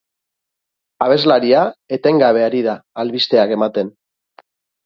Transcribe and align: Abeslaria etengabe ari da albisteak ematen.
Abeslaria 1.07 1.59
etengabe 1.97 2.43
ari 2.47 2.65
da 2.71 2.75
albisteak 3.05 3.55
ematen. 3.59 3.93